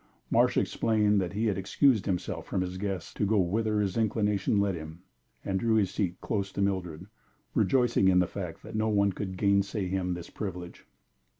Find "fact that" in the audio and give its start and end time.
8.25-8.73